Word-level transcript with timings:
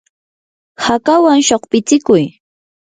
hakawan 0.85 1.39
shuqpitsikuy. 1.47 2.23